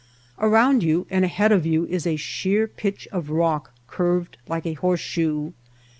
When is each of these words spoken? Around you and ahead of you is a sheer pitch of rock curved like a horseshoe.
Around 0.39 0.81
you 0.81 1.05
and 1.11 1.23
ahead 1.23 1.51
of 1.51 1.63
you 1.63 1.85
is 1.85 2.07
a 2.07 2.15
sheer 2.15 2.65
pitch 2.67 3.07
of 3.11 3.29
rock 3.29 3.71
curved 3.85 4.39
like 4.47 4.65
a 4.65 4.73
horseshoe. 4.73 5.51